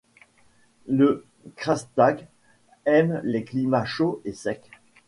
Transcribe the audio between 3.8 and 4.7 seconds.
chauds et secs.